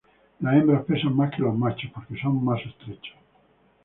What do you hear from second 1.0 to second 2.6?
más que los machos porque son más